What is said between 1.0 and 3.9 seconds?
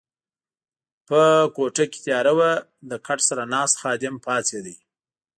په کوټه کې تیاره وه، له کټ سره ناست